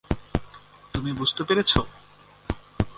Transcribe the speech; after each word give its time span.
তুমি 0.93 1.11
বুঝতে 1.13 1.43
পেরেছো? 1.43 1.79